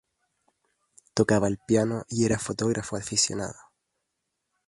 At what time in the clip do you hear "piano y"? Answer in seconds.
1.59-2.25